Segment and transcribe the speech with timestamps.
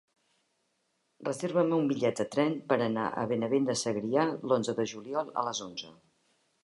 [1.27, 5.45] Reserva'm un bitllet de tren per anar a Benavent de Segrià l'onze de juliol a
[5.51, 5.93] les onze.